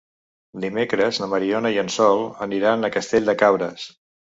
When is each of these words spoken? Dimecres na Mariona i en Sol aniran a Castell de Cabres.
Dimecres 0.63 1.19
na 1.23 1.27
Mariona 1.35 1.73
i 1.77 1.77
en 1.83 1.93
Sol 1.97 2.25
aniran 2.49 2.83
a 2.83 2.93
Castell 2.99 3.31
de 3.31 3.39
Cabres. 3.45 3.89